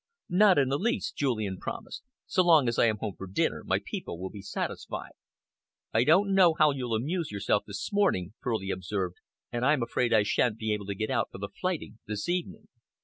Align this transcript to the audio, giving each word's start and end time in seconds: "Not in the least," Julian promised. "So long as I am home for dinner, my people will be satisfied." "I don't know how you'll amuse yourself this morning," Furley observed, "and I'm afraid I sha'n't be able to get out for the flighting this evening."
"Not 0.31 0.57
in 0.57 0.69
the 0.69 0.79
least," 0.79 1.15
Julian 1.15 1.59
promised. 1.59 2.01
"So 2.25 2.41
long 2.43 2.67
as 2.67 2.79
I 2.79 2.87
am 2.87 2.97
home 2.97 3.13
for 3.15 3.27
dinner, 3.27 3.63
my 3.63 3.79
people 3.85 4.17
will 4.19 4.31
be 4.31 4.41
satisfied." 4.41 5.11
"I 5.93 6.03
don't 6.05 6.33
know 6.33 6.55
how 6.57 6.71
you'll 6.71 6.95
amuse 6.95 7.29
yourself 7.29 7.65
this 7.67 7.93
morning," 7.93 8.33
Furley 8.41 8.71
observed, 8.71 9.17
"and 9.51 9.63
I'm 9.63 9.83
afraid 9.83 10.11
I 10.11 10.23
sha'n't 10.23 10.57
be 10.57 10.73
able 10.73 10.87
to 10.87 10.95
get 10.95 11.11
out 11.11 11.29
for 11.31 11.37
the 11.37 11.49
flighting 11.49 11.99
this 12.07 12.27
evening." 12.27 12.67